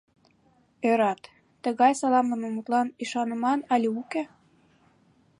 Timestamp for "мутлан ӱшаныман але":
2.55-3.87